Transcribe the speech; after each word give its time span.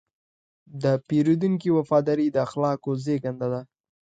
د 0.83 0.85
پیرودونکي 1.07 1.69
وفاداري 1.77 2.27
د 2.31 2.37
اخلاقو 2.47 2.91
زېږنده 3.03 3.47
ده. 3.53 3.61